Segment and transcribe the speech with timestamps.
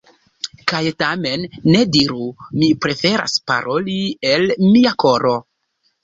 [0.69, 1.41] Kaj tamen,
[1.73, 2.21] ne diru:
[2.61, 3.97] “Mi preferas paroli
[4.31, 5.35] el mia koro”.